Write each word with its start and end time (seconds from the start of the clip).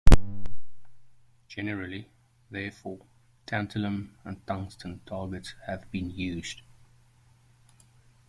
Generally, 1.47 2.07
therefore, 2.49 3.05
tantalum 3.45 4.09
or 4.25 4.35
tungsten 4.47 4.99
targets 5.05 5.53
have 5.67 5.91
been 5.91 6.09
used. 6.09 6.63